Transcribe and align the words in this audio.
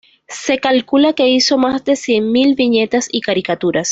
Se 0.29 0.57
calcula 0.57 1.13
que 1.13 1.29
hizo 1.29 1.59
más 1.59 1.85
de 1.85 1.95
cien 1.95 2.31
mil 2.31 2.55
viñetas 2.55 3.07
y 3.11 3.21
caricaturas. 3.21 3.89